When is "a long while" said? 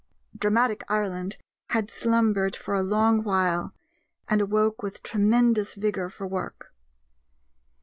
2.73-3.75